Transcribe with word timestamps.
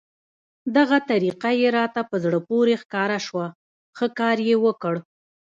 دغه 0.75 0.97
طریقه 1.09 1.49
یې 1.59 1.67
راته 1.77 2.01
په 2.09 2.15
زړه 2.23 2.39
پورې 2.49 2.73
ښکاره 2.81 3.19
شوه، 3.27 3.47
ښه 3.97 4.07
کار 4.19 4.37
یې 4.47 4.55
وکړ. 4.65 4.95